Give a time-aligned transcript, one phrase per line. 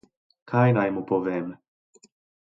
[0.51, 1.45] Kaj naj mu povem?